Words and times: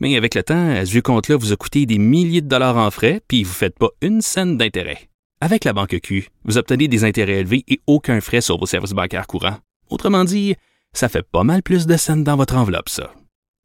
Mais 0.00 0.16
avec 0.16 0.34
le 0.34 0.42
temps, 0.42 0.84
ce 0.84 0.90
vieux 0.90 1.02
compte-là 1.02 1.36
vous 1.36 1.52
a 1.52 1.56
coûté 1.56 1.86
des 1.86 1.98
milliers 1.98 2.40
de 2.40 2.48
dollars 2.48 2.78
en 2.78 2.90
frais, 2.90 3.20
puis 3.28 3.44
vous 3.44 3.50
ne 3.50 3.54
faites 3.54 3.78
pas 3.78 3.90
une 4.00 4.22
scène 4.22 4.56
d'intérêt. 4.56 5.08
Avec 5.42 5.64
la 5.64 5.72
Banque 5.72 5.98
Q, 6.02 6.28
vous 6.44 6.58
obtenez 6.58 6.88
des 6.88 7.04
intérêts 7.04 7.40
élevés 7.40 7.64
et 7.68 7.80
aucun 7.86 8.20
frais 8.20 8.40
sur 8.40 8.58
vos 8.58 8.66
services 8.66 8.92
bancaires 8.92 9.26
courants. 9.26 9.58
Autrement 9.88 10.24
dit, 10.24 10.54
ça 10.92 11.08
fait 11.08 11.22
pas 11.22 11.44
mal 11.44 11.62
plus 11.62 11.86
de 11.86 11.96
scènes 11.96 12.24
dans 12.24 12.36
votre 12.36 12.56
enveloppe, 12.56 12.88
ça. 12.88 13.12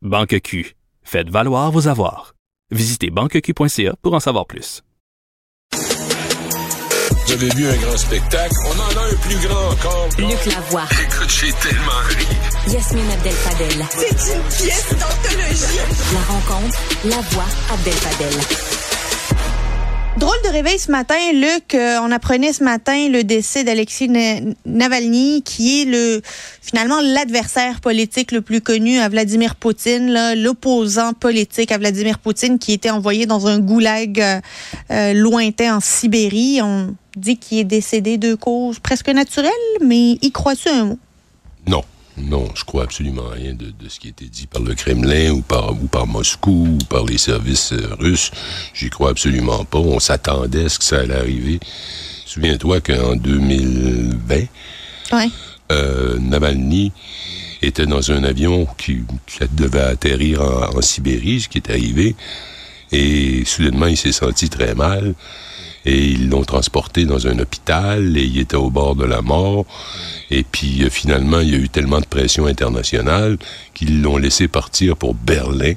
Banque 0.02 0.39
Q. 0.41 0.75
Faites 1.03 1.30
valoir 1.30 1.71
vos 1.71 1.88
avoirs. 1.88 2.36
Visitez 2.72 3.09
banqueq.ca 3.11 3.95
pour 4.02 4.13
en 4.13 4.20
savoir 4.20 4.45
plus. 4.45 4.81
Vous 5.73 7.33
avez 7.33 7.49
vu 7.55 7.67
un 7.67 7.75
grand 7.77 7.97
spectacle? 7.97 8.53
On 8.67 8.80
en 8.80 9.02
a 9.02 9.05
un 9.08 9.16
plus 9.16 9.47
grand 9.47 9.72
encore. 9.72 10.08
Luc 10.17 10.45
Lavoie. 10.45 10.86
Écoute, 11.03 11.30
j'ai 11.30 11.52
tellement 11.53 12.02
ri. 12.09 12.25
Yasmine 12.85 13.09
Abdel-Fadel. 13.13 13.85
C'est 13.89 14.34
une 14.35 14.41
pièce 14.44 14.89
d'anthologie. 14.91 15.80
La 16.13 16.20
rencontre, 16.21 16.80
la 17.05 17.16
voix 17.31 17.45
Abdel-Fadel. 17.73 18.34
Drôle 20.20 20.38
de 20.44 20.49
réveil 20.49 20.77
ce 20.77 20.91
matin, 20.91 21.16
Luc. 21.34 21.73
Euh, 21.73 21.98
on 22.03 22.11
apprenait 22.11 22.53
ce 22.53 22.63
matin 22.63 23.09
le 23.09 23.23
décès 23.23 23.63
d'Alexis 23.63 24.08
Na- 24.08 24.39
Navalny, 24.67 25.41
qui 25.44 25.81
est 25.81 25.86
le 25.86 26.22
finalement 26.61 27.02
l'adversaire 27.02 27.81
politique 27.81 28.31
le 28.31 28.41
plus 28.41 28.61
connu 28.61 29.00
à 29.00 29.09
Vladimir 29.09 29.56
Poutine, 29.56 30.13
l'opposant 30.36 31.13
politique 31.13 31.72
à 31.72 31.80
Vladimir 31.80 32.19
Poutine, 32.19 32.59
qui 32.59 32.73
était 32.73 32.91
envoyé 32.91 33.25
dans 33.25 33.47
un 33.47 33.58
goulag 33.58 34.22
euh, 34.22 34.39
euh, 34.91 35.13
lointain 35.13 35.78
en 35.78 35.80
Sibérie. 35.80 36.59
On 36.61 36.94
dit 37.16 37.38
qu'il 37.38 37.58
est 37.58 37.63
décédé 37.63 38.17
de 38.17 38.36
cause 38.36 38.78
presque 38.78 39.09
naturelle, 39.09 39.52
mais 39.83 40.19
y 40.22 40.31
crois-tu 40.31 40.69
un 40.69 40.86
mot? 40.86 41.00
Non. 41.66 41.83
Non, 42.17 42.47
je 42.55 42.63
crois 42.63 42.83
absolument 42.83 43.27
rien 43.30 43.53
de, 43.53 43.66
de 43.66 43.89
ce 43.89 43.99
qui 43.99 44.08
a 44.08 44.09
été 44.11 44.25
dit 44.25 44.47
par 44.47 44.61
le 44.61 44.73
Kremlin 44.73 45.31
ou 45.31 45.41
par, 45.41 45.71
ou 45.73 45.88
par 45.88 46.08
Moscou 46.08 46.77
ou 46.81 46.85
par 46.85 47.03
les 47.03 47.17
services 47.17 47.73
euh, 47.73 47.94
russes. 47.99 48.31
J'y 48.73 48.89
crois 48.89 49.09
absolument 49.09 49.66
pas. 49.66 49.80
On 49.80 49.99
s'attendait 49.99 50.66
à 50.66 50.69
ce 50.69 50.80
que 50.80 50.85
ça 50.85 50.99
allait 51.02 51.16
arriver. 51.16 51.59
Souviens-toi 52.25 52.80
qu'en 52.81 53.16
2020, 53.17 54.35
Ouais. 55.13 55.30
euh, 55.72 56.17
Navalny 56.19 56.91
était 57.61 57.85
dans 57.85 58.11
un 58.11 58.23
avion 58.23 58.66
qui, 58.77 59.03
qui 59.27 59.39
devait 59.53 59.79
atterrir 59.81 60.41
en, 60.41 60.77
en 60.77 60.81
Sibérie, 60.81 61.41
ce 61.41 61.50
qui 61.50 61.57
est 61.57 61.69
arrivé. 61.69 62.16
Et 62.91 63.44
soudainement, 63.45 63.88
il 63.88 63.97
s'est 63.97 64.11
senti 64.11 64.50
très 64.50 64.73
mal. 64.73 65.16
Et 65.86 66.05
ils 66.05 66.30
l'ont 66.30 66.44
transporté 66.44 67.05
dans 67.05 67.28
un 67.28 67.38
hôpital 67.39 68.17
et 68.17 68.23
il 68.23 68.39
était 68.39 68.55
au 68.55 68.69
bord 68.69 68.95
de 68.95 69.05
la 69.05 69.22
mort. 69.22 69.66
Et 70.31 70.44
puis 70.44 70.83
euh, 70.83 70.89
finalement, 70.89 71.39
il 71.39 71.50
y 71.52 71.55
a 71.55 71.59
eu 71.59 71.69
tellement 71.69 72.00
de 72.00 72.05
pression 72.05 72.47
internationale 72.47 73.38
qu'ils 73.73 74.02
l'ont 74.02 74.17
laissé 74.17 74.47
partir 74.47 74.97
pour 74.97 75.13
Berlin, 75.13 75.73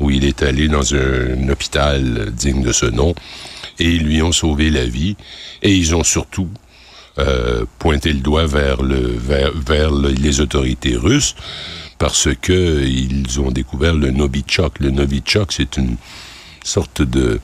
où 0.00 0.10
il 0.10 0.24
est 0.24 0.42
allé 0.42 0.66
dans 0.68 0.94
un, 0.94 1.48
hôpital 1.48 2.32
digne 2.32 2.62
de 2.62 2.72
ce 2.72 2.86
nom. 2.86 3.14
Et 3.78 3.90
ils 3.90 4.02
lui 4.04 4.22
ont 4.22 4.32
sauvé 4.32 4.70
la 4.70 4.86
vie. 4.86 5.16
Et 5.62 5.74
ils 5.74 5.94
ont 5.94 6.04
surtout 6.04 6.48
euh, 7.18 7.64
pointé 7.78 8.12
le 8.12 8.20
doigt 8.20 8.46
vers, 8.46 8.82
le, 8.82 8.98
vers, 8.98 9.52
vers 9.52 9.92
le- 9.92 10.08
les 10.10 10.40
autorités 10.40 10.96
russes 10.96 11.36
parce 11.96 12.28
que 12.42 12.82
ils 12.84 13.40
ont 13.40 13.52
découvert 13.52 13.94
le 13.94 14.10
Novichok. 14.10 14.80
Le 14.80 14.90
Novichok, 14.90 15.52
c'est 15.52 15.76
une 15.76 15.96
sorte 16.64 17.02
de 17.02 17.40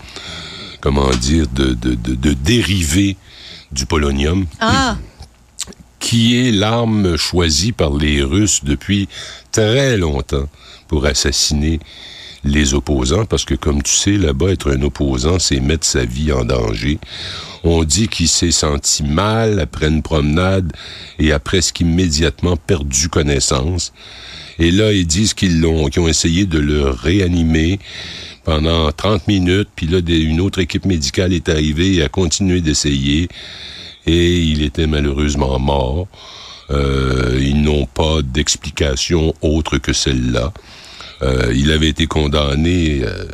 comment 0.81 1.11
dire 1.11 1.47
de, 1.55 1.75
de, 1.75 1.95
de, 1.95 2.15
de 2.15 2.33
dérivé 2.33 3.17
du 3.73 3.87
polonium 3.87 4.47
Ah, 4.61 4.97
qui 5.99 6.39
est 6.39 6.51
l'arme 6.51 7.17
choisie 7.17 7.73
par 7.73 7.95
les 7.95 8.23
Russes 8.23 8.61
depuis 8.65 9.09
très 9.53 9.97
longtemps 9.97 10.49
pour 10.89 11.07
assassiner 11.07 11.79
les 12.43 12.73
opposants, 12.73 13.27
parce 13.27 13.45
que 13.45 13.55
comme 13.55 13.83
tu 13.83 13.93
sais, 13.93 14.13
là-bas, 14.17 14.49
être 14.51 14.75
un 14.75 14.81
opposant, 14.81 15.39
c'est 15.39 15.61
mettre 15.61 15.87
sa 15.87 16.07
vie 16.07 16.33
en 16.33 16.45
danger. 16.45 16.99
On 17.65 17.85
dit 17.85 18.09
qu'il 18.09 18.29
s'est 18.29 18.51
senti 18.51 19.03
mal 19.03 19.61
après 19.61 19.89
une 19.89 20.01
promenade 20.03 20.73
et 21.19 21.33
a 21.33 21.39
presque 21.39 21.81
immédiatement 21.81 22.57
perdu 22.57 23.11
connaissance. 23.11 23.93
Et 24.59 24.71
là, 24.71 24.93
ils 24.93 25.07
disent 25.07 25.35
qu'ils 25.35 25.61
l'ont, 25.61 25.89
qu'ils 25.89 26.01
ont 26.01 26.09
essayé 26.09 26.47
de 26.47 26.59
le 26.59 26.89
réanimer 26.89 27.79
pendant 28.51 28.91
30 28.91 29.29
minutes, 29.29 29.69
puis 29.77 29.87
là, 29.87 30.01
une 30.09 30.41
autre 30.41 30.59
équipe 30.59 30.85
médicale 30.85 31.33
est 31.33 31.49
arrivée 31.49 31.95
et 31.95 32.03
a 32.03 32.09
continué 32.09 32.61
d'essayer 32.61 33.29
et 34.07 34.41
il 34.41 34.65
était 34.65 34.89
malheureusement 34.89 35.61
mort. 35.61 36.09
Euh, 36.71 37.39
ils 37.41 37.63
n'ont 37.63 37.87
pas 37.87 38.23
d'explication 38.23 39.35
autre 39.41 39.79
que 39.79 39.93
celle-là. 39.93 40.53
Euh, 41.23 41.53
il 41.55 41.71
avait 41.71 41.91
été 41.91 42.09
condamné, 42.09 43.03
euh, 43.05 43.25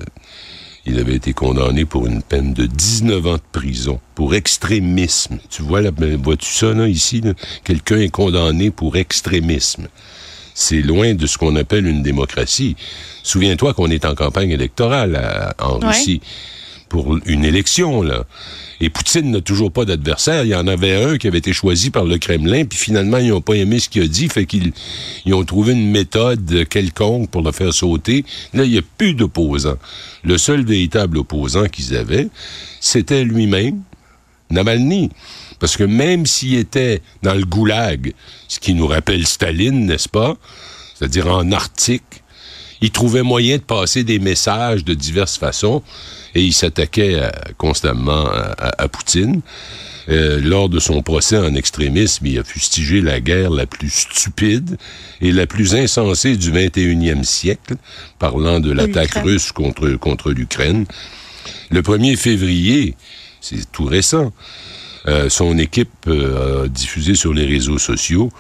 il 0.85 0.99
avait 0.99 1.15
été 1.15 1.33
condamné 1.33 1.87
pour 1.87 2.07
une 2.07 2.21
peine 2.21 2.53
de 2.53 2.67
19 2.67 3.27
ans 3.27 3.37
de 3.37 3.41
prison 3.53 4.01
pour 4.15 4.35
extrémisme. 4.35 5.39
Tu 5.49 5.63
vois 5.63 5.81
ben, 5.93 6.21
vois-tu 6.23 6.53
ça 6.53 6.75
là 6.75 6.89
ici? 6.89 7.23
Quelqu'un 7.65 8.01
est 8.01 8.11
condamné 8.11 8.71
pour 8.71 8.97
extrémisme. 8.99 9.89
C'est 10.59 10.81
loin 10.81 11.13
de 11.15 11.27
ce 11.27 11.37
qu'on 11.37 11.55
appelle 11.55 11.87
une 11.87 12.03
démocratie. 12.03 12.77
Souviens-toi 13.23 13.75
qu'on 13.75 13.91
est 13.91 14.07
en 14.07 14.15
campagne 14.15 14.51
électorale 14.51 15.15
à- 15.17 15.55
en 15.63 15.79
Ouais. 15.81 15.89
Russie 15.89 16.23
pour 16.89 17.19
une 17.27 17.45
élection 17.45 18.01
là. 18.01 18.25
Et 18.81 18.89
Poutine 18.89 19.31
n'a 19.33 19.41
toujours 19.43 19.71
pas 19.71 19.85
d'adversaire. 19.85 20.45
Il 20.45 20.49
y 20.51 20.55
en 20.55 20.67
avait 20.67 20.95
un 21.03 21.19
qui 21.19 21.27
avait 21.29 21.39
été 21.39 21.53
choisi 21.53 21.91
par 21.91 22.05
le 22.05 22.17
Kremlin, 22.19 22.65
puis 22.65 22.79
finalement, 22.79 23.19
ils 23.19 23.29
n'ont 23.31 23.41
pas 23.43 23.55
aimé 23.55 23.79
ce 23.81 23.89
qu'il 23.91 24.03
a 24.03 24.07
dit, 24.07 24.29
fait 24.29 24.47
qu'ils 24.47 24.73
ils 25.27 25.35
ont 25.35 25.45
trouvé 25.45 25.73
une 25.73 25.91
méthode 25.91 26.67
quelconque 26.71 27.31
pour 27.31 27.43
le 27.43 27.53
faire 27.53 27.73
sauter. 27.75 28.25
Là, 28.55 28.65
il 28.65 28.71
n'y 28.73 28.79
a 28.79 28.83
plus 28.99 29.13
d'opposants. 29.15 29.77
Le 30.25 30.39
seul 30.39 30.65
véritable 30.65 31.19
opposant 31.19 31.67
qu'ils 31.67 31.97
avaient, 31.97 32.29
c'était 32.81 33.25
lui-même, 33.25 33.81
Navalny. 34.51 35.11
Parce 35.59 35.77
que 35.77 35.85
même 35.85 36.27
s'il 36.27 36.55
était 36.57 37.01
dans 37.23 37.35
le 37.35 37.45
goulag, 37.45 38.13
ce 38.49 38.59
qui 38.61 38.75
nous 38.75 38.87
rappelle 38.87 39.27
Staline, 39.27 39.87
n'est-ce 39.87 40.09
pas? 40.09 40.37
C'est-à-dire 40.95 41.27
en 41.29 41.51
Arctique, 41.53 42.23
il 42.83 42.91
trouvait 42.91 43.23
moyen 43.23 43.57
de 43.57 43.63
passer 43.63 44.05
des 44.05 44.19
messages 44.19 44.85
de 44.85 44.93
diverses 44.95 45.39
façons 45.39 45.83
et 46.35 46.43
il 46.43 46.53
s'attaquait 46.53 47.15
euh, 47.23 47.31
constamment 47.57 48.27
à, 48.27 48.55
à- 48.59 48.83
à 48.83 48.89
Poutine. 48.89 49.41
Euh, 50.09 50.41
lors 50.41 50.69
de 50.69 50.79
son 50.79 51.03
procès 51.03 51.37
en 51.37 51.55
extrémisme, 51.57 52.27
il 52.27 52.39
a 52.39 52.45
fustigé 52.45 53.01
la 53.01 53.19
guerre 53.21 53.51
la 53.51 53.67
plus 53.67 53.91
stupide 53.91 54.77
et 55.21 55.33
la 55.33 55.47
plus 55.49 55.75
insensée 55.75 56.37
du 56.37 56.53
21e 56.53 57.25
siècle, 57.25 57.75
parlant 58.21 58.61
de 58.61 58.71
l'attaque 58.71 59.15
russe 59.25 59.51
contre, 59.51 59.91
contre 59.97 60.31
l'Ukraine. 60.31 60.85
Le 61.71 61.83
1er 61.83 62.17
février, 62.17 62.95
c'est 63.41 63.73
tout 63.73 63.87
récent, 63.87 64.33
euh, 65.09 65.29
son 65.29 65.57
équipe 65.59 65.91
euh, 66.09 66.65
a 66.65 66.69
diffusé 66.69 67.15
sur 67.15 67.33
les 67.33 67.45
réseaux 67.47 67.79
sociaux 67.79 68.31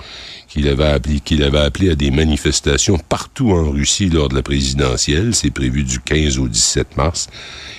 qu'il 0.48 0.68
avait, 0.68 0.84
appelé, 0.86 1.20
qu'il 1.20 1.42
avait 1.42 1.58
appelé 1.60 1.90
à 1.90 1.94
des 1.94 2.10
manifestations 2.10 2.98
partout 2.98 3.50
en 3.52 3.70
Russie 3.70 4.08
lors 4.08 4.28
de 4.28 4.34
la 4.34 4.42
présidentielle. 4.42 5.34
C'est 5.34 5.50
prévu 5.50 5.84
du 5.84 6.00
15 6.00 6.38
au 6.38 6.48
17 6.48 6.96
mars. 6.96 7.28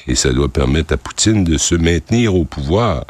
Et 0.08 0.16
ça 0.16 0.32
doit 0.32 0.48
permettre 0.50 0.94
à 0.94 0.98
Poutine 0.98 1.44
de 1.44 1.58
se 1.58 1.76
maintenir 1.76 2.36
au 2.36 2.46
pouvoir. 2.46 3.06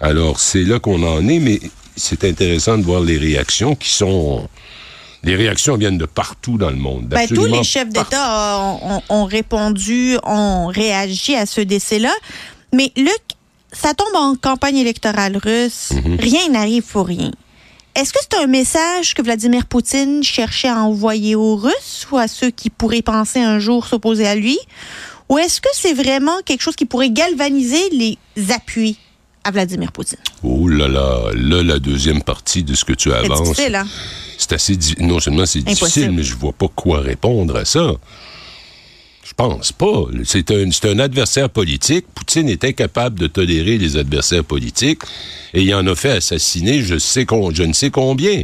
Alors, 0.00 0.38
c'est 0.40 0.62
là 0.64 0.78
qu'on 0.78 1.02
en 1.02 1.26
est, 1.28 1.38
mais 1.38 1.60
c'est 1.96 2.24
intéressant 2.24 2.76
de 2.78 2.82
voir 2.84 3.00
les 3.00 3.16
réactions 3.18 3.74
qui 3.74 3.88
sont... 3.90 4.48
Les 5.22 5.34
réactions 5.34 5.76
viennent 5.76 5.98
de 5.98 6.04
partout 6.06 6.58
dans 6.58 6.70
le 6.70 6.76
monde. 6.76 7.06
Ben, 7.08 7.26
tous 7.26 7.46
les 7.46 7.64
chefs 7.64 7.88
d'État 7.88 8.60
ont, 8.60 8.78
ont- 8.96 9.02
ont 9.08 9.24
répondu, 9.24 10.16
ont 10.22 10.66
réagi 10.66 11.34
à 11.34 11.46
ce 11.46 11.60
décès-là. 11.62 12.12
Mais 12.72 12.92
Luc, 12.96 13.10
ça 13.80 13.94
tombe 13.94 14.14
en 14.14 14.34
campagne 14.34 14.76
électorale 14.76 15.36
russe. 15.36 15.90
Mhm. 15.92 16.16
Rien 16.20 16.48
n'arrive 16.50 16.82
pour 16.82 17.06
rien. 17.06 17.30
Est-ce 17.94 18.12
que 18.12 18.18
c'est 18.22 18.38
un 18.38 18.46
message 18.46 19.14
que 19.14 19.22
Vladimir 19.22 19.64
Poutine 19.66 20.22
cherchait 20.22 20.68
à 20.68 20.80
envoyer 20.80 21.34
aux 21.34 21.56
Russes 21.56 22.06
ou 22.12 22.18
à 22.18 22.28
ceux 22.28 22.50
qui 22.50 22.68
pourraient 22.68 23.00
penser 23.02 23.40
un 23.40 23.58
jour 23.58 23.86
s'opposer 23.86 24.26
à 24.26 24.34
lui? 24.34 24.58
Ou 25.30 25.38
est-ce 25.38 25.60
que 25.60 25.68
c'est 25.72 25.94
vraiment 25.94 26.40
quelque 26.44 26.60
chose 26.60 26.76
qui 26.76 26.84
pourrait 26.84 27.10
galvaniser 27.10 27.88
les 27.90 28.18
appuis 28.52 28.98
à 29.44 29.50
Vladimir 29.50 29.92
Poutine? 29.92 30.18
Oh 30.42 30.68
là 30.68 30.88
là, 30.88 31.30
là, 31.34 31.62
la 31.62 31.78
deuxième 31.78 32.22
partie 32.22 32.62
de 32.64 32.74
ce 32.74 32.84
que 32.84 32.92
tu 32.92 33.08
C'est 33.10 33.16
avances. 33.16 33.48
difficile, 33.48 33.74
hein? 33.76 33.86
C'est 34.38 34.52
assez 34.52 34.78
non 35.00 35.18
seulement 35.18 35.46
c'est 35.46 35.62
difficile, 35.62 36.10
mais 36.12 36.22
je 36.22 36.34
vois 36.36 36.52
pas 36.52 36.68
quoi 36.68 37.00
répondre 37.00 37.56
à 37.56 37.64
ça. 37.64 37.92
Pense 39.36 39.70
pas. 39.70 40.04
C'est 40.24 40.50
un, 40.50 40.98
adversaire 40.98 41.50
politique. 41.50 42.06
Poutine 42.14 42.48
est 42.48 42.64
incapable 42.64 43.18
de 43.18 43.26
tolérer 43.26 43.76
les 43.76 43.98
adversaires 43.98 44.44
politiques 44.44 45.02
et 45.52 45.62
il 45.62 45.74
en 45.74 45.86
a 45.86 45.94
fait 45.94 46.12
assassiner 46.12 46.82
je, 46.82 46.98
sais 46.98 47.26
je 47.52 47.62
ne 47.62 47.72
sais 47.74 47.90
combien. 47.90 48.42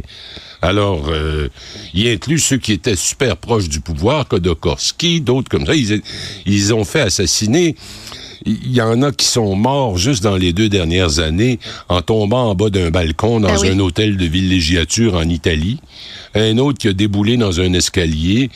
Alors, 0.61 1.09
euh, 1.09 1.49
il 1.93 2.07
inclut 2.07 2.39
ceux 2.39 2.57
qui 2.57 2.73
étaient 2.73 2.95
super 2.95 3.37
proches 3.37 3.67
du 3.67 3.81
pouvoir, 3.81 4.27
Kodorkovsky, 4.27 5.19
d'autres 5.19 5.49
comme 5.49 5.65
ça. 5.65 5.73
Ils 6.45 6.73
ont 6.73 6.85
fait 6.85 7.01
assassiner 7.01 7.75
il 8.45 8.71
y 8.73 8.81
en 8.81 9.01
a 9.01 9.11
qui 9.11 9.25
sont 9.25 9.55
morts 9.55 9.97
juste 9.97 10.23
dans 10.23 10.35
les 10.37 10.53
deux 10.53 10.69
dernières 10.69 11.19
années 11.19 11.59
en 11.89 12.01
tombant 12.01 12.49
en 12.49 12.55
bas 12.55 12.69
d'un 12.69 12.89
balcon 12.89 13.39
dans 13.39 13.49
Ah 13.49 13.57
oui. 13.59 13.69
un 13.69 13.79
hôtel 13.79 14.17
de 14.17 14.25
villégiature 14.25 15.15
en 15.15 15.27
Italie. 15.29 15.79
Un 16.35 16.57
autre 16.57 16.79
qui 16.79 16.87
a 16.87 16.93
déboulé 16.93 17.37
dans 17.37 17.59
un 17.59 17.73
escalier. 17.73 18.49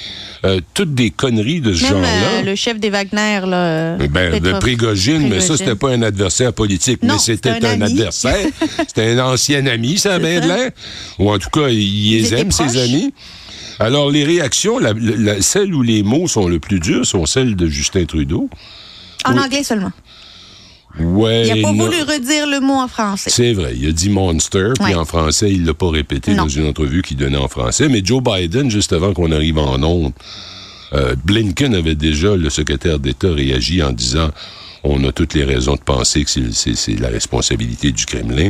Euh, 0.45 0.59
toutes 0.73 0.95
des 0.95 1.11
conneries 1.11 1.61
de 1.61 1.73
ce 1.73 1.85
genre-là. 1.85 2.07
euh, 2.07 2.41
le 2.43 2.55
chef 2.55 2.79
des 2.79 2.89
Wagner, 2.89 3.41
là. 3.47 3.57
euh, 3.57 4.07
Ben, 4.09 4.39
de 4.39 4.53
Prigogine, 4.53 5.27
mais 5.29 5.39
ça, 5.41 5.57
c'était 5.57 5.75
pas 5.75 5.91
un 5.91 6.01
adversaire 6.01 6.53
politique, 6.53 7.03
Non, 7.03 7.13
mais 7.15 7.19
c'était 7.19 7.51
un 7.51 7.81
adversaire. 7.81 8.47
c'était 8.87 9.11
un 9.11 9.19
ancien 9.25 9.65
ami, 9.67 9.97
ça 9.99 10.15
a 10.15 10.19
bien 10.19 10.39
de 10.39 10.47
ça. 10.47 10.57
l'air. 10.57 10.71
Ou 11.19 11.29
en 11.31 11.37
tout 11.37 11.49
cas, 11.51 11.69
il 11.69 12.11
les 12.13 12.33
aime, 12.33 12.51
ses 12.51 12.77
amis. 12.77 13.13
Alors, 13.79 14.09
les 14.09 14.23
réactions, 14.23 14.79
la- 14.79 14.93
la- 14.97 15.39
celles 15.43 15.71
où 15.73 15.83
les 15.83 16.01
mots 16.01 16.27
sont 16.27 16.47
le 16.47 16.59
plus 16.59 16.79
durs 16.79 17.05
sont 17.05 17.27
celles 17.27 17.55
de 17.55 17.67
Justin 17.67 18.05
Trudeau. 18.05 18.49
En 19.27 19.33
Oui. 19.33 19.39
anglais 19.39 19.63
seulement. 19.63 19.91
Ouais, 20.99 21.47
Il 21.47 21.55
n'a 21.55 21.61
pas 21.61 21.73
non. 21.73 21.85
voulu 21.85 22.01
redire 22.01 22.47
le 22.47 22.59
mot 22.59 22.73
en 22.73 22.87
français. 22.87 23.29
C'est 23.29 23.53
vrai, 23.53 23.73
il 23.77 23.87
a 23.87 23.91
dit 23.91 24.09
monster, 24.09 24.69
puis 24.79 24.85
Ouais. 24.85 24.95
en 24.95 25.05
français, 25.05 25.51
il 25.51 25.63
l'a 25.63 25.75
pas 25.75 25.89
répété 25.91 26.31
Non. 26.31 26.43
dans 26.43 26.49
une 26.49 26.65
entrevue 26.67 27.03
qu'il 27.03 27.17
donnait 27.17 27.37
en 27.37 27.47
français. 27.47 27.87
Mais 27.87 28.01
Joe 28.03 28.23
Biden, 28.23 28.71
juste 28.71 28.93
avant 28.93 29.13
qu'on 29.13 29.31
arrive 29.31 29.59
en 29.59 29.81
ondes, 29.83 30.13
euh, 30.93 31.15
Blinken 31.23 31.75
avait 31.75 31.93
déjà, 31.95 32.35
le 32.35 32.49
secrétaire 32.49 32.97
d'État, 32.97 33.31
réagi 33.31 33.83
en 33.83 33.91
disant 33.91 34.31
on 34.83 35.03
a 35.03 35.11
toutes 35.11 35.33
les 35.35 35.43
raisons 35.43 35.75
de 35.75 35.81
penser 35.81 36.23
que 36.23 36.31
c'est 36.51 36.99
la 36.99 37.09
responsabilité 37.09 37.91
du 37.91 38.05
Kremlin. 38.05 38.49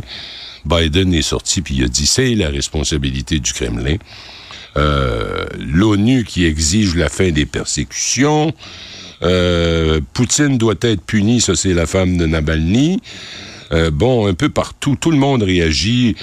Biden 0.65 1.13
est 1.13 1.21
sorti 1.23 1.62
puis 1.62 1.75
il 1.75 1.83
a 1.83 1.88
dit 1.88 2.06
c'est 2.06 2.33
la 2.35 2.50
responsabilité 2.50 3.39
du 3.39 3.51
Kremlin. 3.53 3.95
Euh, 4.77 5.45
L'ONU 5.59 6.23
qui 6.23 6.45
exige 6.45 6.95
la 6.95 7.09
fin 7.09 7.31
des 7.31 7.45
persécutions. 7.45 8.53
Euh, 9.24 10.00
Poutine 10.14 10.58
doit 10.58 10.75
être 10.81 11.02
puni, 11.02 11.42
ça 11.42 11.56
c'est 11.56 11.74
la 11.74 11.86
femme 11.86 12.18
de 12.18 12.25
Navalny. 12.25 13.02
Euh, 13.74 13.92
bon, 13.92 14.28
un 14.28 14.34
peu 14.34 14.48
partout, 14.50 14.96
tout 14.96 15.12
le 15.12 15.18
monde 15.18 15.44
réagit 15.44 16.16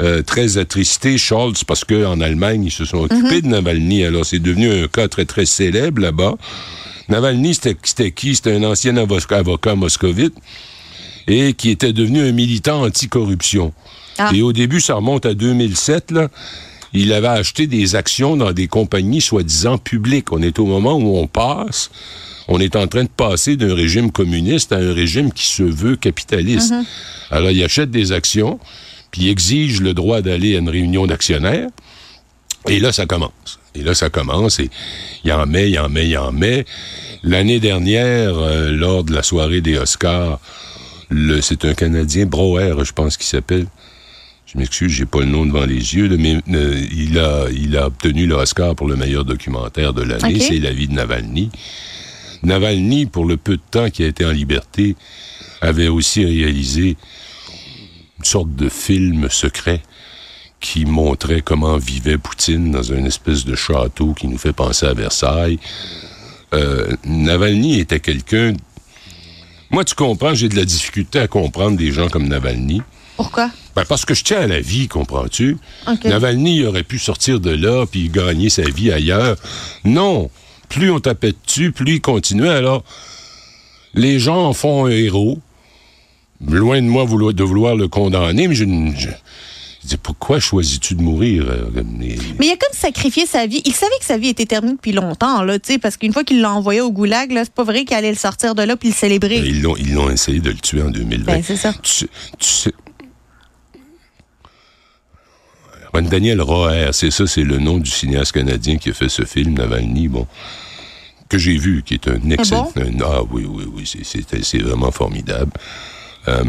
euh, 0.00 0.22
très 0.22 0.56
attristé. 0.56 1.18
Scholz, 1.18 1.62
parce 1.64 1.84
qu'en 1.84 2.20
Allemagne, 2.22 2.64
ils 2.64 2.70
se 2.70 2.84
sont 2.86 2.98
occupés 2.98 3.42
de 3.42 3.48
Navalny. 3.48 4.04
Alors, 4.04 4.24
c'est 4.24 4.38
devenu 4.38 4.72
un 4.72 4.86
cas 4.88 5.06
très, 5.06 5.26
très 5.26 5.44
célèbre 5.44 6.00
là-bas. 6.00 6.36
Navalny, 7.10 7.54
c'était 7.54 8.10
qui? 8.12 8.34
C'était 8.34 8.54
un 8.54 8.64
ancien 8.64 8.94
avo- 8.94 9.30
avocat 9.34 9.74
moscovite 9.74 10.34
et 11.26 11.52
qui 11.52 11.70
était 11.70 11.92
devenu 11.92 12.20
un 12.26 12.32
militant 12.32 12.82
anticorruption. 12.82 13.72
Ah. 14.16 14.30
Et 14.34 14.40
au 14.40 14.54
début, 14.54 14.80
ça 14.80 14.94
remonte 14.94 15.26
à 15.26 15.34
2007, 15.34 16.12
là. 16.12 16.28
Il 16.98 17.12
avait 17.12 17.28
acheté 17.28 17.66
des 17.66 17.94
actions 17.94 18.36
dans 18.36 18.52
des 18.52 18.68
compagnies 18.68 19.20
soi-disant 19.20 19.76
publiques. 19.76 20.32
On 20.32 20.40
est 20.40 20.58
au 20.58 20.64
moment 20.64 20.94
où 20.94 21.18
on 21.18 21.26
passe. 21.26 21.90
On 22.48 22.58
est 22.60 22.74
en 22.74 22.86
train 22.86 23.04
de 23.04 23.08
passer 23.08 23.56
d'un 23.56 23.74
régime 23.74 24.10
communiste 24.10 24.72
à 24.72 24.76
un 24.76 24.94
régime 24.94 25.32
qui 25.32 25.46
se 25.46 25.62
veut 25.62 25.96
capitaliste. 25.96 26.72
Alors, 27.30 27.50
il 27.50 27.62
achète 27.62 27.90
des 27.90 28.12
actions, 28.12 28.58
puis 29.10 29.22
il 29.22 29.28
exige 29.28 29.80
le 29.80 29.94
droit 29.94 30.22
d'aller 30.22 30.56
à 30.56 30.60
une 30.60 30.68
réunion 30.68 31.06
d'actionnaires. 31.06 31.68
Et 32.68 32.80
là, 32.80 32.92
ça 32.92 33.04
commence. 33.06 33.58
Et 33.74 33.82
là, 33.82 33.94
ça 33.94 34.08
commence, 34.08 34.58
et 34.58 34.70
il 35.24 35.32
en 35.32 35.44
met, 35.46 35.70
il 35.70 35.78
en 35.78 35.88
met, 35.88 36.08
il 36.08 36.16
en 36.16 36.32
met. 36.32 36.64
L'année 37.22 37.60
dernière, 37.60 38.38
euh, 38.38 38.70
lors 38.70 39.04
de 39.04 39.12
la 39.12 39.22
soirée 39.22 39.60
des 39.60 39.76
Oscars, 39.76 40.40
le, 41.10 41.40
c'est 41.42 41.64
un 41.64 41.74
Canadien, 41.74 42.24
Broer, 42.24 42.84
je 42.84 42.92
pense 42.92 43.16
qu'il 43.16 43.26
s'appelle. 43.26 43.66
Je 44.46 44.58
m'excuse, 44.58 44.92
j'ai 44.92 45.06
pas 45.06 45.20
le 45.20 45.26
nom 45.26 45.44
devant 45.44 45.66
les 45.66 45.94
yeux, 45.94 46.06
là, 46.06 46.16
mais 46.18 46.40
euh, 46.54 46.86
il, 46.92 47.18
a, 47.18 47.46
il 47.50 47.76
a 47.76 47.88
obtenu 47.88 48.26
le 48.26 48.36
Oscar 48.36 48.76
pour 48.76 48.86
le 48.86 48.94
meilleur 48.94 49.24
documentaire 49.24 49.92
de 49.92 50.02
l'année. 50.02 50.38
C'est 50.38 50.60
La 50.60 50.70
vie 50.70 50.86
de 50.86 50.92
Navalny. 50.92 51.50
Navalny, 52.44 53.06
pour 53.06 53.24
le 53.24 53.36
peu 53.36 53.56
de 53.56 53.62
temps 53.70 53.90
qu'il 53.90 54.04
a 54.04 54.08
été 54.08 54.24
en 54.24 54.30
liberté, 54.30 54.94
avait 55.60 55.88
aussi 55.88 56.24
réalisé 56.24 56.96
une 58.18 58.24
sorte 58.24 58.54
de 58.54 58.68
film 58.68 59.28
secret 59.30 59.82
qui 60.60 60.84
montrait 60.84 61.42
comment 61.42 61.76
vivait 61.76 62.16
Poutine 62.16 62.70
dans 62.70 62.82
une 62.82 63.06
espèce 63.06 63.44
de 63.44 63.56
château 63.56 64.14
qui 64.14 64.28
nous 64.28 64.38
fait 64.38 64.52
penser 64.52 64.86
à 64.86 64.94
Versailles. 64.94 65.58
Euh, 66.54 66.94
Navalny 67.04 67.80
était 67.80 68.00
quelqu'un... 68.00 68.54
Moi, 69.70 69.84
tu 69.84 69.96
comprends, 69.96 70.34
j'ai 70.34 70.48
de 70.48 70.54
la 70.54 70.64
difficulté 70.64 71.18
à 71.18 71.26
comprendre 71.26 71.76
des 71.76 71.90
gens 71.90 72.08
comme 72.08 72.28
Navalny. 72.28 72.80
Pourquoi? 73.16 73.50
Ben, 73.74 73.84
parce 73.84 74.04
que 74.04 74.14
je 74.14 74.24
tiens 74.24 74.40
à 74.42 74.46
la 74.46 74.60
vie, 74.60 74.88
comprends-tu? 74.88 75.56
Navalny 76.10 76.64
aurait 76.64 76.82
pu 76.82 76.98
sortir 76.98 77.40
de 77.40 77.50
là 77.50 77.86
puis 77.86 78.08
gagner 78.08 78.48
sa 78.50 78.62
vie 78.62 78.92
ailleurs. 78.92 79.36
Non. 79.84 80.30
Plus 80.68 80.90
on 80.90 81.00
tapait 81.00 81.32
dessus, 81.46 81.72
plus 81.72 81.94
il 81.94 82.00
continuait. 82.00 82.48
Alors, 82.50 82.82
les 83.94 84.18
gens 84.18 84.46
en 84.46 84.52
font 84.52 84.86
un 84.86 84.90
héros. 84.90 85.38
Loin 86.46 86.82
de 86.82 86.86
moi 86.86 87.04
vouloir- 87.04 87.32
de 87.32 87.42
vouloir 87.42 87.76
le 87.76 87.88
condamner, 87.88 88.46
mais 88.48 88.54
je, 88.54 88.64
je, 88.98 89.96
pourquoi 89.96 90.38
choisis-tu 90.38 90.94
de 90.94 91.02
mourir? 91.02 91.46
euh, 91.48 91.70
mais- 91.74 92.16
Mais 92.38 92.46
il 92.48 92.50
a 92.52 92.56
comme 92.56 92.76
sacrifié 92.76 93.24
sa 93.24 93.46
vie. 93.46 93.62
Il 93.64 93.72
savait 93.72 93.98
que 94.00 94.04
sa 94.04 94.18
vie 94.18 94.28
était 94.28 94.44
terminée 94.44 94.74
depuis 94.74 94.92
longtemps, 94.92 95.42
là, 95.44 95.58
tu 95.58 95.72
sais, 95.74 95.78
parce 95.78 95.96
qu'une 95.96 96.12
fois 96.12 96.24
qu'il 96.24 96.42
l'a 96.42 96.52
envoyé 96.52 96.82
au 96.82 96.90
goulag, 96.92 97.32
c'est 97.34 97.52
pas 97.54 97.64
vrai 97.64 97.86
qu'il 97.86 97.96
allait 97.96 98.10
le 98.10 98.16
sortir 98.18 98.54
de 98.54 98.62
là 98.62 98.76
puis 98.76 98.90
le 98.90 98.94
célébrer. 98.94 99.38
Ils 99.38 99.62
l'ont, 99.62 99.76
ils 99.76 99.94
l'ont 99.94 100.10
essayé 100.10 100.40
de 100.40 100.50
le 100.50 100.56
tuer 100.58 100.82
en 100.82 100.90
2020. 100.90 101.24
Ben, 101.32 101.42
c'est 101.42 101.56
ça. 101.56 101.72
Tu 101.82 102.06
sais- 102.40 102.72
Daniel 106.02 106.40
Roher, 106.40 106.90
c'est 106.92 107.10
ça, 107.10 107.26
c'est 107.26 107.42
le 107.44 107.58
nom 107.58 107.78
du 107.78 107.90
cinéaste 107.90 108.32
canadien 108.32 108.76
qui 108.76 108.90
a 108.90 108.92
fait 108.92 109.08
ce 109.08 109.24
film, 109.24 109.54
Navalny, 109.54 110.08
bon, 110.08 110.26
que 111.28 111.38
j'ai 111.38 111.56
vu, 111.56 111.82
qui 111.84 111.94
est 111.94 112.08
un 112.08 112.30
excellent... 112.30 112.72
un- 112.76 113.00
ah 113.04 113.22
oui, 113.30 113.44
oui, 113.48 113.64
oui, 113.74 113.84
c'est, 114.42 114.58
vraiment 114.58 114.90
formidable. 114.92 115.52
Euh, 116.28 116.44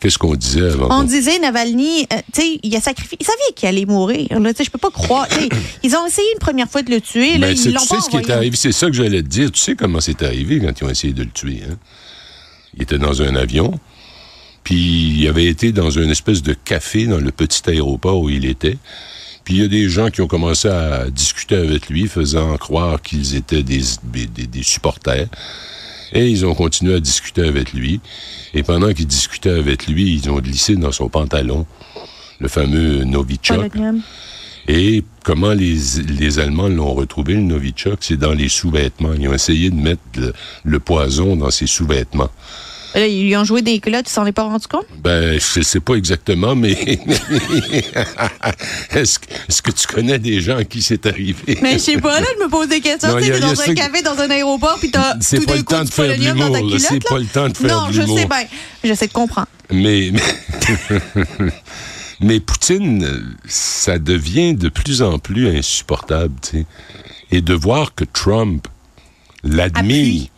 qu'est-ce 0.00 0.18
qu'on 0.18 0.34
disait 0.34 0.66
avant? 0.70 1.00
On 1.00 1.04
disait 1.04 1.38
Navalny, 1.38 2.06
euh, 2.12 2.16
tu 2.32 2.40
sais, 2.40 2.60
il 2.62 2.76
a 2.76 2.80
sacrifié. 2.80 3.16
Il 3.20 3.26
savait 3.26 3.52
qu'il 3.54 3.68
allait 3.68 3.86
mourir. 3.86 4.26
Sais, 4.56 4.64
je 4.64 4.70
peux 4.70 4.78
pas 4.78 4.90
croire. 4.90 5.26
ils 5.82 5.96
ont 5.96 6.06
essayé 6.06 6.26
une 6.32 6.38
première 6.38 6.68
fois 6.68 6.82
de 6.82 6.90
le 6.90 7.00
tuer. 7.00 7.38
Ben, 7.38 7.56
c'est- 7.56 7.68
ils 7.70 7.74
l'ont 7.74 7.80
tu 7.82 7.88
pas 7.88 7.96
sais 7.96 8.00
ce 8.02 8.10
qui 8.10 8.16
est 8.16 8.30
arrivé, 8.30 8.56
c'est 8.56 8.72
ça 8.72 8.86
que 8.86 8.92
j'allais 8.92 9.22
te 9.22 9.28
dire. 9.28 9.50
Tu 9.50 9.60
sais 9.60 9.74
comment 9.74 10.00
c'est 10.00 10.22
arrivé 10.22 10.60
quand 10.60 10.80
ils 10.80 10.84
ont 10.84 10.90
essayé 10.90 11.12
de 11.12 11.22
le 11.22 11.30
tuer. 11.30 11.62
Hein? 11.68 11.76
Il 12.76 12.82
était 12.82 12.98
dans 12.98 13.22
un 13.22 13.34
avion, 13.34 13.78
puis 14.68 15.14
il 15.20 15.26
avait 15.28 15.46
été 15.46 15.72
dans 15.72 15.88
une 15.88 16.10
espèce 16.10 16.42
de 16.42 16.52
café 16.52 17.06
dans 17.06 17.16
le 17.16 17.32
petit 17.32 17.62
aéroport 17.70 18.20
où 18.20 18.28
il 18.28 18.44
était. 18.44 18.76
Puis 19.44 19.54
il 19.54 19.60
y 19.62 19.64
a 19.64 19.68
des 19.68 19.88
gens 19.88 20.10
qui 20.10 20.20
ont 20.20 20.26
commencé 20.26 20.68
à 20.68 21.08
discuter 21.08 21.54
avec 21.54 21.88
lui, 21.88 22.06
faisant 22.06 22.54
croire 22.58 23.00
qu'ils 23.00 23.34
étaient 23.34 23.62
des, 23.62 23.80
des, 24.04 24.26
des- 24.26 24.46
des 24.46 24.62
supporters. 24.62 25.26
Et 26.12 26.28
ils 26.28 26.44
ont 26.44 26.54
continué 26.54 26.94
à 26.96 27.00
discuter 27.00 27.44
avec 27.48 27.72
lui. 27.72 28.00
Et 28.52 28.62
pendant 28.62 28.92
qu'ils 28.92 29.06
discutaient 29.06 29.48
avec 29.58 29.86
lui, 29.86 30.12
ils 30.16 30.28
ont 30.30 30.38
glissé 30.38 30.76
dans 30.76 30.92
son 30.92 31.08
pantalon 31.08 31.64
le 32.38 32.48
fameux 32.48 33.04
Novichok. 33.04 33.56
Et 34.68 35.02
comment 35.24 35.54
les, 35.54 35.78
les 36.20 36.38
Allemands 36.40 36.68
l'ont 36.68 36.92
retrouvé, 36.92 37.32
le 37.32 37.40
Novichok, 37.40 38.00
c'est 38.02 38.18
dans 38.18 38.34
les 38.34 38.50
sous-vêtements. 38.50 39.14
Ils 39.18 39.28
ont 39.28 39.32
essayé 39.32 39.70
de 39.70 39.76
mettre 39.76 40.02
le, 40.18 40.34
le 40.64 40.78
poison 40.78 41.36
dans 41.36 41.50
ses 41.50 41.66
sous-vêtements. 41.66 42.28
Là, 42.94 43.06
ils 43.06 43.24
lui 43.24 43.36
ont 43.36 43.44
joué 43.44 43.60
des 43.62 43.78
culottes, 43.80 44.08
il 44.08 44.12
s'en 44.12 44.24
est 44.26 44.32
pas 44.32 44.44
rendu 44.44 44.66
compte? 44.66 44.86
Ben, 45.02 45.38
je 45.38 45.60
sais 45.60 45.80
pas 45.80 45.94
exactement, 45.94 46.54
mais 46.54 46.72
est-ce 48.92 49.18
que, 49.62 49.70
tu 49.70 49.86
connais 49.86 50.18
des 50.18 50.40
gens 50.40 50.56
à 50.56 50.64
qui 50.64 50.82
c'est 50.82 51.04
arrivé? 51.06 51.58
Mais 51.62 51.74
je 51.74 51.78
sais 51.78 51.98
pas, 51.98 52.20
là, 52.20 52.26
je 52.38 52.44
me 52.44 52.48
pose 52.48 52.68
des 52.68 52.80
questions. 52.80 53.10
Non, 53.10 53.20
Tu 53.20 53.32
a 53.32 53.40
dans 53.40 53.60
un 53.60 53.74
café, 53.74 54.02
dans 54.02 54.18
un 54.18 54.30
aéroport, 54.30 54.78
puis 54.78 54.90
t'as 54.90 55.14
tout 55.14 55.44
pas 55.44 55.56
le 55.56 55.62
temps 55.64 55.84
de 55.84 55.90
faire 55.90 56.16
de 56.16 56.22
l'humour. 56.22 56.56
C'est 56.78 57.04
pas 57.04 57.18
le 57.18 57.26
temps 57.26 57.48
de 57.48 57.56
faire 57.56 57.76
Non, 57.76 57.88
de 57.88 57.92
je 57.92 58.00
l'humour. 58.00 58.18
sais 58.18 58.26
bien. 58.26 58.44
J'essaie 58.82 59.08
de 59.08 59.12
comprendre. 59.12 59.48
Mais, 59.70 60.10
mais, 60.12 61.00
mais 62.20 62.40
Poutine, 62.40 63.36
ça 63.46 63.98
devient 63.98 64.54
de 64.54 64.70
plus 64.70 65.02
en 65.02 65.18
plus 65.18 65.48
insupportable, 65.56 66.34
tu 66.40 66.60
sais. 66.60 66.66
Et 67.30 67.42
de 67.42 67.52
voir 67.52 67.94
que 67.94 68.04
Trump 68.04 68.66
l'admire, 69.44 70.28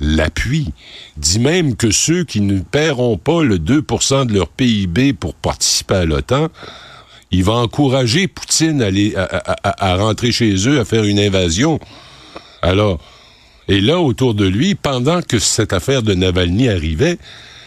l'appuie, 0.00 0.68
dit 1.16 1.38
même 1.38 1.76
que 1.76 1.90
ceux 1.90 2.24
qui 2.24 2.40
ne 2.40 2.60
paieront 2.60 3.16
pas 3.18 3.42
le 3.42 3.58
2% 3.58 4.26
de 4.26 4.34
leur 4.34 4.48
PIB 4.48 5.12
pour 5.12 5.34
participer 5.34 5.94
à 5.94 6.04
l'OTAN, 6.04 6.48
il 7.30 7.42
va 7.44 7.54
encourager 7.54 8.28
Poutine 8.28 8.82
à, 8.82 8.86
aller- 8.86 9.14
à- 9.16 9.24
à- 9.24 9.68
à- 9.68 9.92
à 9.92 9.96
rentrer 9.96 10.32
chez 10.32 10.54
eux, 10.68 10.78
à 10.80 10.84
faire 10.84 11.04
une 11.04 11.18
invasion. 11.18 11.80
Alors, 12.62 13.00
et 13.68 13.80
là, 13.80 13.98
autour 13.98 14.34
de 14.34 14.46
lui, 14.46 14.74
pendant 14.74 15.22
que 15.22 15.38
cette 15.38 15.72
affaire 15.72 16.02
de 16.02 16.14
Navalny 16.14 16.68
arrivait, 16.68 17.18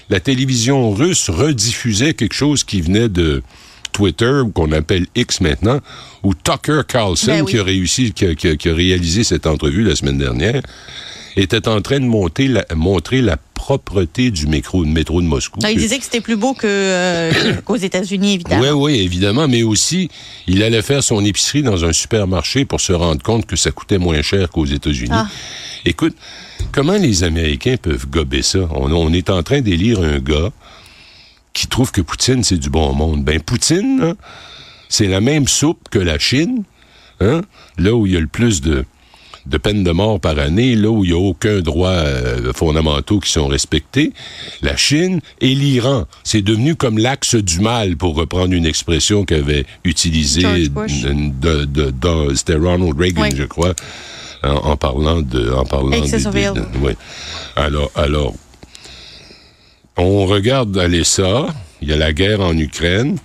la 0.09 0.19
télévision 0.19 0.91
russe 0.91 1.29
rediffusait 1.29 2.13
quelque 2.13 2.33
chose 2.33 2.63
qui 2.63 2.79
venait 2.81 3.09
de 3.09 3.43
Twitter, 3.91 4.41
qu'on 4.53 4.71
appelle 4.71 5.07
X 5.15 5.41
maintenant, 5.41 5.79
où 6.23 6.33
Tucker 6.33 6.81
Carlson, 6.87 7.27
Ben 7.27 7.41
oui. 7.43 7.51
qui 7.51 7.59
a 7.59 7.63
réussi, 7.63 8.11
qui 8.13 8.25
a, 8.25 8.35
qui 8.35 8.47
a- 8.47 8.55
qui 8.55 8.69
a 8.69 8.73
réalisé 8.73 9.23
cette 9.25 9.45
entrevue 9.45 9.83
la 9.83 9.95
semaine 9.95 10.17
dernière, 10.17 10.61
était 11.35 11.67
en 11.67 11.81
train 11.81 11.99
de 11.99 12.05
monter 12.05 12.47
la- 12.47 12.65
montrer 12.75 13.21
la 13.21 13.37
propreté 13.37 14.31
du 14.31 14.47
métro, 14.47 14.83
métro 14.85 15.21
de 15.21 15.27
Moscou. 15.27 15.59
Non, 15.61 15.69
il 15.69 15.77
disait 15.77 15.97
que 15.97 16.03
c'était 16.03 16.21
plus 16.21 16.35
beau 16.37 16.53
que, 16.53 16.65
euh, 16.65 17.31
qu'aux 17.65 17.75
États-Unis, 17.75 18.35
évidemment. 18.35 18.61
oui, 18.61 18.69
oui, 18.93 18.99
évidemment, 19.01 19.47
mais 19.47 19.63
aussi, 19.63 20.09
il 20.47 20.63
allait 20.63 20.81
faire 20.81 21.03
son 21.03 21.23
épicerie 21.25 21.61
dans 21.61 21.83
un 21.85 21.91
supermarché 21.93 22.65
pour 22.65 22.81
se 22.81 22.93
rendre 22.93 23.21
compte 23.21 23.45
que 23.45 23.55
ça 23.55 23.71
coûtait 23.71 23.97
moins 23.97 24.21
cher 24.21 24.49
qu'aux 24.49 24.65
États-Unis. 24.65 25.09
Ah. 25.11 25.27
Écoute, 25.85 26.15
comment 26.71 26.93
les 26.97 27.23
Américains 27.23 27.75
peuvent 27.81 28.07
gober 28.07 28.41
ça? 28.41 28.59
On, 28.71 28.91
on 28.91 29.13
est 29.13 29.29
en 29.29 29.43
train 29.43 29.61
d'élire 29.61 29.99
un 30.01 30.19
gars 30.19 30.49
qui 31.53 31.67
trouve 31.67 31.91
que 31.91 32.01
Poutine, 32.01 32.43
c'est 32.43 32.57
du 32.57 32.69
bon 32.69 32.93
monde. 32.93 33.23
Ben, 33.23 33.41
Poutine, 33.41 33.99
là, 33.99 34.13
c'est 34.87 35.07
la 35.07 35.21
même 35.21 35.47
soupe 35.47 35.89
que 35.91 35.99
la 35.99 36.17
Chine, 36.17 36.63
hein? 37.19 37.41
là 37.77 37.93
où 37.93 38.07
il 38.07 38.13
y 38.13 38.17
a 38.17 38.19
le 38.19 38.27
plus 38.27 38.61
de, 38.61 38.85
de 39.45 39.57
peines 39.57 39.83
de 39.83 39.91
mort 39.91 40.19
par 40.19 40.37
année, 40.37 40.75
là 40.75 40.89
où 40.89 41.03
il 41.05 41.11
n'y 41.11 41.17
a 41.17 41.19
aucun 41.19 41.59
droit 41.61 41.89
euh, 41.89 42.51
fondamentaux 42.53 43.19
qui 43.19 43.31
sont 43.31 43.47
respectés, 43.47 44.13
la 44.61 44.75
Chine 44.77 45.21
et 45.41 45.55
l'Iran. 45.55 46.05
C'est 46.23 46.41
devenu 46.41 46.75
comme 46.75 46.97
l'axe 46.97 47.35
du 47.35 47.59
mal, 47.59 47.97
pour 47.97 48.15
reprendre 48.15 48.53
une 48.53 48.65
expression 48.65 49.25
qu'avait 49.25 49.65
utilisée 49.83 50.43
de, 50.43 51.65
de- 51.65 51.91
de- 51.91 52.33
c'était 52.35 52.55
Ronald 52.55 52.99
Reagan, 52.99 53.21
Oui. 53.23 53.29
je 53.35 53.43
crois, 53.43 53.73
en, 54.43 54.49
en 54.55 54.77
parlant 54.77 55.21
de, 55.21 55.51
en 55.51 55.65
parlant 55.65 55.89
des- 56.01 56.07
des- 56.53 56.77
ouais. 56.79 56.95
Alors, 57.55 57.91
alors, 57.95 58.33
on 59.97 60.25
regarde 60.25 60.77
aller 60.77 61.03
ça. 61.03 61.47
Il 61.81 61.87
y 61.89 61.93
a 61.93 61.97
la 61.97 62.13
guerre 62.13 62.41
en 62.41 62.57
Ukraine. 62.57 63.17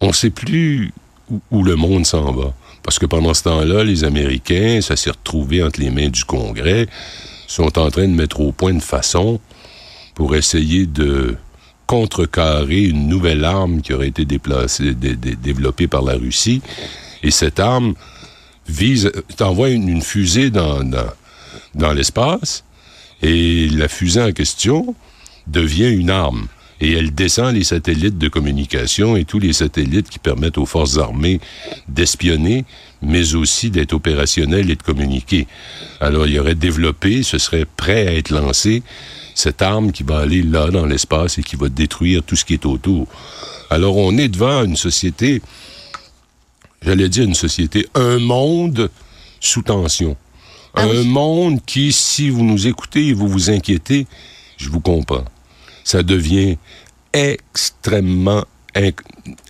On 0.00 0.08
ne 0.08 0.12
sait 0.12 0.30
plus 0.30 0.92
où, 1.50 1.62
le 1.62 1.76
monde 1.76 2.06
s'en 2.06 2.32
va. 2.32 2.52
Parce 2.82 2.98
que 2.98 3.06
pendant 3.06 3.34
ce 3.34 3.44
temps-là, 3.44 3.84
les 3.84 4.04
Américains, 4.04 4.80
ça 4.80 4.96
s'est 4.96 5.10
retrouvé 5.10 5.62
entre 5.62 5.80
les 5.80 5.90
mains 5.90 6.08
du 6.08 6.24
Congrès, 6.24 6.86
sont 7.46 7.78
en 7.78 7.90
train 7.90 8.08
de 8.08 8.14
mettre 8.14 8.40
au 8.40 8.52
point 8.52 8.74
de 8.74 8.82
façon 8.82 9.40
pour 10.14 10.34
essayer 10.34 10.86
de 10.86 11.36
contrecarrer 11.86 12.84
une 12.84 13.08
nouvelle 13.08 13.44
arme 13.44 13.82
qui 13.82 13.92
aurait 13.92 14.08
été 14.08 14.24
développée 14.24 15.88
par 15.88 16.02
la 16.02 16.14
Russie. 16.14 16.62
Et 17.22 17.30
cette 17.30 17.58
arme 17.58 17.94
vise, 18.68 19.10
t'envoie 19.36 19.70
une, 19.70 19.88
une 19.88 20.02
fusée 20.02 20.50
dans 20.50 21.92
l'espace, 21.94 22.64
et 23.22 23.68
la 23.68 23.88
fusée 23.88 24.22
en 24.22 24.32
question 24.32 24.94
devient 25.46 25.90
une 25.90 26.10
arme. 26.10 26.46
Et 26.80 26.92
elle 26.92 27.14
descend 27.14 27.54
les 27.54 27.64
satellites 27.64 28.16
de 28.16 28.28
communication 28.28 29.16
et 29.16 29.24
tous 29.24 29.38
les 29.38 29.52
satellites 29.52 30.08
qui 30.08 30.18
permettent 30.18 30.58
aux 30.58 30.66
forces 30.66 30.96
armées 30.96 31.40
d'espionner, 31.88 32.64
mais 33.02 33.34
aussi 33.34 33.70
d'être 33.70 33.92
opérationnelles 33.92 34.70
et 34.70 34.76
de 34.76 34.82
communiquer. 34.82 35.46
Alors, 36.00 36.26
il 36.26 36.34
y 36.34 36.38
aurait 36.38 36.54
développé, 36.54 37.22
ce 37.22 37.38
serait 37.38 37.66
prêt 37.66 38.06
à 38.06 38.14
être 38.14 38.30
lancé, 38.30 38.82
cette 39.34 39.62
arme 39.62 39.92
qui 39.92 40.02
va 40.02 40.18
aller 40.20 40.42
là 40.42 40.70
dans 40.70 40.86
l'espace 40.86 41.38
et 41.38 41.42
qui 41.42 41.56
va 41.56 41.68
détruire 41.68 42.22
tout 42.22 42.36
ce 42.36 42.44
qui 42.44 42.54
est 42.54 42.66
autour. 42.66 43.06
Alors, 43.68 43.96
on 43.96 44.16
est 44.16 44.28
devant 44.28 44.64
une 44.64 44.76
société, 44.76 45.42
j'allais 46.82 47.08
dire 47.08 47.24
une 47.24 47.34
société, 47.34 47.86
un 47.94 48.18
monde 48.18 48.90
sous 49.38 49.62
tension. 49.62 50.16
Ah 50.74 50.84
un 50.84 51.02
monde 51.02 51.60
qui, 51.66 51.92
si 51.92 52.30
vous 52.30 52.44
nous 52.44 52.66
écoutez 52.66 53.08
et 53.08 53.12
vous 53.12 53.28
vous 53.28 53.50
inquiétez, 53.50 54.06
je 54.56 54.68
vous 54.68 54.80
comprends. 54.80 55.24
Ça 55.84 56.02
devient 56.02 56.56
extrêmement, 57.12 58.44
inc- 58.74 58.94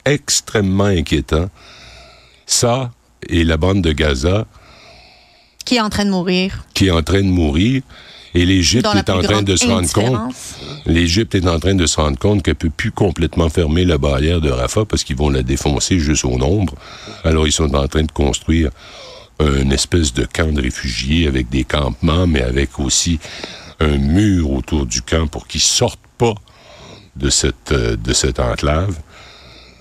extrêmement 0.05 0.85
inquiétant. 0.85 1.51
Ça 2.47 2.91
et 3.29 3.45
la 3.45 3.57
bande 3.57 3.83
de 3.83 3.93
Gaza 3.93 4.47
Qui 5.65 5.77
est 5.77 5.81
en 5.81 5.91
train 5.91 6.05
de 6.05 6.11
mourir. 6.11 6.65
qui 6.75 6.87
est 6.87 6.91
en 6.91 7.03
train 7.03 7.21
de 7.23 7.29
mourir 7.29 7.83
et 8.33 8.47
l'Égypte 8.47 8.87
est 8.97 9.11
en 9.11 9.21
train 9.23 9.43
de 9.43 9.57
se 9.57 9.67
rendre 9.67 9.93
compte. 9.93 10.35
L'Égypte 10.87 11.35
est 11.35 11.47
en 11.49 11.59
train 11.59 11.75
de 11.75 11.85
se 11.87 11.97
rendre 12.01 12.19
compte 12.19 12.43
qu'elle 12.43 12.55
peut 12.55 12.71
plus 12.71 12.93
complètement 12.93 13.49
fermer 13.49 13.85
la 13.85 13.99
barrière 13.99 14.41
de 14.41 14.51
Rafah 14.51 14.85
parce 14.85 15.03
qu'ils 15.05 15.17
vont 15.17 15.31
la 15.31 15.43
défoncer 15.43 15.99
juste 15.99 16.25
au 16.25 16.39
nombre. 16.39 16.75
Alors 17.25 17.47
ils 17.47 17.53
sont 17.53 17.75
en 17.75 17.89
train 17.89 18.05
de 18.05 18.13
construire 18.13 18.71
une 19.41 19.73
espèce 19.73 20.13
de 20.13 20.27
camp 20.27 20.53
de 20.53 20.61
réfugiés 20.63 21.27
avec 21.27 21.49
des 21.49 21.65
campements, 21.65 22.27
mais 22.27 22.43
avec 22.43 22.79
aussi 22.79 23.19
un 23.81 23.97
mur 23.99 24.51
autour 24.51 24.87
du 24.87 25.03
camp 25.03 25.27
pour 25.27 25.47
qu'ils 25.47 25.61
sortent 25.61 26.01
pas 26.19 26.35
de 27.17 27.31
cette, 27.31 27.73
euh, 27.73 27.97
de 27.97 28.13
cette 28.13 28.39
enclave 28.41 28.99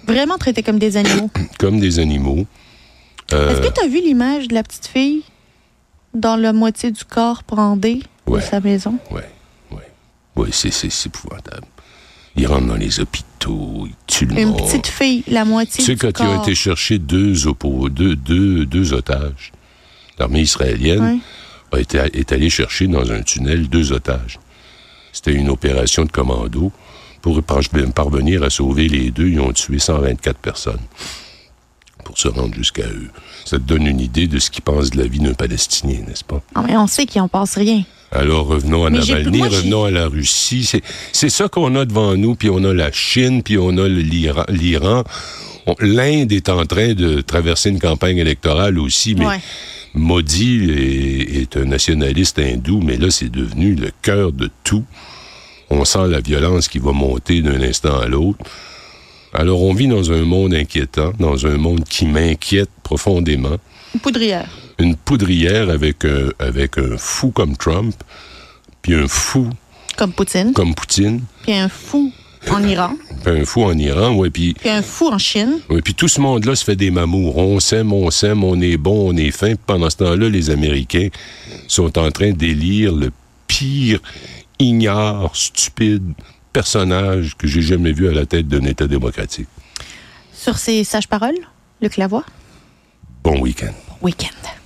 Vraiment 0.08 0.38
traités 0.38 0.64
comme 0.64 0.80
des 0.80 0.98
animaux? 0.98 1.30
comme 1.60 1.80
des 1.80 2.00
animaux. 2.00 2.48
Euh, 3.34 3.52
Est-ce 3.52 3.68
que 3.68 3.74
tu 3.74 3.86
as 3.86 3.88
vu 3.88 4.02
l'image 4.02 4.48
de 4.48 4.56
la 4.56 4.64
petite 4.64 4.88
fille 4.88 5.22
dans 6.16 6.36
la 6.36 6.54
moitié 6.54 6.92
du 6.92 7.04
corps 7.04 7.44
brandé 7.48 8.02
Ouais. 8.26 8.40
de 8.40 8.44
sa 8.46 8.60
maison? 8.60 8.98
Ouais, 9.12 9.28
ouais. 9.72 9.88
Ouais, 10.36 10.50
c'est, 10.52 10.72
c'est, 10.72 10.90
c'est 10.92 11.08
épouvantable. 11.08 11.66
Ils 12.36 12.48
rentrent 12.48 12.68
dans 12.68 12.76
les 12.76 13.00
hôpitaux, 13.00 13.86
ils 13.88 13.96
tuent 14.08 14.26
le 14.26 14.40
Une 14.40 14.56
petite 14.56 14.88
fille, 14.88 15.24
la 15.28 15.46
moitié 15.46 15.84
Tu 15.84 15.92
sais, 15.92 15.94
du 15.96 16.00
quand 16.00 16.12
corps. 16.14 16.26
ils 16.26 16.38
ont 16.38 16.42
été 16.44 16.56
chercher 16.56 16.98
deux, 17.00 17.34
deux, 17.92 18.16
deux, 18.16 18.66
deux 18.66 18.94
otages, 18.94 19.52
l'armée 20.18 20.42
israélienne 20.42 21.02
Ouais. 21.02 21.18
A 21.72 21.80
été, 21.80 21.98
est 22.14 22.32
allée 22.32 22.50
chercher 22.50 22.88
dans 22.88 23.12
un 23.12 23.22
tunnel 23.22 23.68
deux 23.70 23.92
otages. 23.92 24.40
C'était 25.12 25.34
une 25.34 25.50
opération 25.50 26.06
de 26.06 26.12
commando. 26.12 26.72
Pour 27.22 27.44
par- 27.44 27.60
parvenir 27.94 28.44
à 28.44 28.50
sauver 28.50 28.88
les 28.88 29.12
deux, 29.12 29.28
ils 29.28 29.40
ont 29.42 29.52
tué 29.52 29.78
124 29.78 30.38
personnes 30.38 30.80
pour 32.06 32.18
se 32.18 32.30
rendre 32.30 32.56
jusqu'à 32.56 32.88
eux. 32.88 33.10
Ça 33.44 33.58
te 33.58 33.64
donne 33.64 33.86
une 33.88 34.00
idée 34.00 34.28
de 34.28 34.40
ce 34.40 34.50
qu'ils 34.50 34.64
pensent 34.64 34.92
de 34.92 34.98
la 34.98 35.08
vie 35.08 35.20
d'un 35.20 35.34
Palestinien, 35.34 36.00
n'est-ce 36.08 36.24
pas? 36.24 36.42
Non, 36.56 36.64
mais 36.66 36.78
on 36.78 36.88
sait 36.88 37.06
qu'il 37.06 37.22
en 37.22 37.28
passe 37.28 37.58
rien. 37.58 37.84
Alors 38.12 38.48
revenons 38.48 38.86
à 38.86 38.90
Mais 38.90 39.00
Navalny, 39.00 39.38
moi, 39.40 39.48
revenons 39.50 39.84
à 39.84 39.92
la 39.92 40.08
Russie. 40.08 40.68
C'est, 41.12 41.30
ça 41.30 41.48
qu'on 41.50 41.76
a 41.76 41.86
devant 41.86 42.16
nous, 42.16 42.36
puis 42.36 42.50
on 42.50 42.64
a 42.64 42.74
la 42.74 42.92
Chine, 42.92 43.44
puis 43.44 43.58
on 43.58 43.78
a 43.78 43.88
l'Iran. 43.88 45.04
L'Inde 45.80 46.32
est 46.32 46.50
en 46.50 46.66
train 46.66 46.94
de 46.94 47.22
traverser 47.22 47.70
une 47.70 47.80
campagne 47.80 48.18
électorale 48.18 48.80
aussi, 48.80 49.14
mais 49.14 49.28
Ouais. 49.28 49.40
Modi 49.94 50.70
est, 50.72 51.42
est 51.42 51.58
un 51.58 51.66
nationaliste 51.66 52.40
hindou, 52.40 52.82
mais 52.82 52.98
là, 52.98 53.10
c'est 53.10 53.30
devenu 53.30 53.76
le 53.76 53.92
cœur 54.02 54.32
de 54.32 54.50
tout. 54.64 54.84
On 55.70 55.86
sent 55.86 56.08
la 56.08 56.20
violence 56.20 56.68
qui 56.68 56.80
va 56.80 56.92
monter 56.92 57.42
d'un 57.42 57.62
instant 57.62 58.00
à 58.00 58.08
l'autre. 58.08 58.40
Alors, 59.34 59.62
on 59.62 59.74
vit 59.74 59.88
dans 59.88 60.12
un 60.12 60.24
monde 60.24 60.54
inquiétant, 60.54 61.14
dans 61.20 61.46
un 61.46 61.58
monde 61.58 61.84
qui 61.86 62.06
m'inquiète 62.06 62.70
profondément 62.84 63.58
Une 63.94 64.00
poudrière. 64.00 64.50
une 64.80 64.96
poudrière 64.96 65.70
avec 65.70 66.06
un, 66.06 66.30
avec 66.40 66.78
un 66.80 66.98
fou 66.98 67.30
comme 67.32 67.56
Trump, 67.56 67.94
puis 68.82 68.96
un 68.96 69.08
fou 69.08 69.50
Comme 69.98 70.14
Poutine. 70.14 70.54
comme 70.54 70.74
Poutine, 70.74 71.22
Puis 71.44 71.54
un 71.54 71.70
fou 71.70 72.12
en 72.50 72.64
Iran. 72.64 72.94
puis 73.24 73.42
un 73.42 73.46
fou 73.46 73.64
en 73.64 73.78
Iran, 73.78 74.16
ouais, 74.16 74.30
puis, 74.30 74.54
Puis 74.54 74.70
un 74.70 74.82
fou 74.82 75.08
en 75.08 75.18
Chine. 75.18 75.60
ouais, 75.70 75.82
puis 75.82 75.94
tout 75.94 76.08
ce 76.08 76.20
monde-là 76.22 76.56
se 76.56 76.64
fait 76.64 76.76
des 76.76 76.92
mamours. 76.92 77.38
On 77.38 77.60
s'aime, 77.60 77.92
on 77.94 78.10
s'aime, 78.12 78.44
on 78.44 78.60
est 78.62 78.78
bon, 78.78 79.12
on 79.14 79.18
est 79.18 79.32
fin. 79.32 79.50
Puis 79.56 79.64
pendant 79.66 79.90
ce 79.90 79.98
temps-là, 79.98 80.30
les 80.30 80.50
Américains 80.50 81.10
sont 81.68 81.98
en 81.98 82.12
train 82.12 82.32
d'élire 82.32 82.94
le 82.94 83.12
pire, 83.48 84.00
ignare, 84.60 85.32
stupide 85.36 86.04
personnage 86.54 87.36
que 87.38 87.48
j'ai 87.48 87.62
jamais 87.62 87.92
vu 87.92 88.08
à 88.10 88.12
la 88.12 88.26
tête 88.26 88.48
d'un 88.48 88.64
État 88.66 88.88
démocratique. 88.88 89.48
Sur 90.34 90.58
ces 90.58 90.84
sages 90.84 91.08
paroles, 91.08 91.38
Luc 91.82 91.98
Lavoie, 91.98 92.24
Bon 93.24 93.40
week-end. 93.42 93.74
week-end. 94.02 94.59